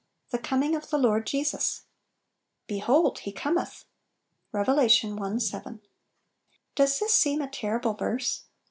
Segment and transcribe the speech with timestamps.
[0.31, 1.83] THE COMING OF THE LORD JESUS.
[2.65, 3.85] "Behold, He cometh!
[4.51, 4.67] "—Bev.
[4.69, 4.89] L
[5.39, 5.81] 7.
[6.73, 8.45] DOES this seem a terrible verse?